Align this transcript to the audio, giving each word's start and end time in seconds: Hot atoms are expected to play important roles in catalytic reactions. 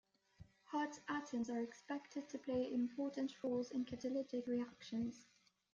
Hot 0.71 0.99
atoms 1.07 1.47
are 1.47 1.59
expected 1.61 2.27
to 2.29 2.39
play 2.39 2.73
important 2.73 3.33
roles 3.43 3.69
in 3.69 3.85
catalytic 3.85 4.47
reactions. 4.47 5.27